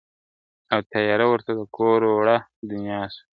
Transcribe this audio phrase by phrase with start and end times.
[0.73, 2.37] او تیاره ورته د کور وړه
[2.71, 3.23] دنیا سوه!.